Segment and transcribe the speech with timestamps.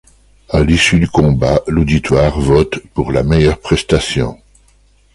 [0.49, 4.35] À l'issue du combat, l'auditoire vote pour la meilleure prestation.